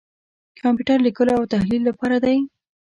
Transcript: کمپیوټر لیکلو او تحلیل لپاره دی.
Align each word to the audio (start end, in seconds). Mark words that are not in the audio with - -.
کمپیوټر 0.61 0.97
لیکلو 1.07 1.31
او 1.37 1.43
تحلیل 1.53 1.81
لپاره 1.89 2.17
دی. 2.25 2.37